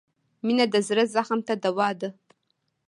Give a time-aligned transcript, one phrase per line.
[0.45, 2.09] •مینه د زړه زخم ته دوا ده.